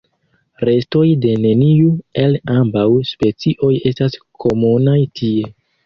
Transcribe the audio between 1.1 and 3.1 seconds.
de neniu el ambaŭ